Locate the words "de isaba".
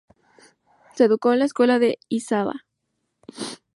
1.77-2.65